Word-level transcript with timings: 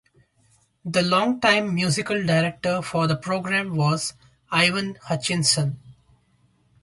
The 0.83 1.03
long-time 1.03 1.75
musical 1.75 2.25
director 2.25 2.81
for 2.81 3.05
the 3.05 3.15
program 3.15 3.75
was 3.75 4.15
Ivan 4.49 4.95
Hutchinson. 5.03 5.77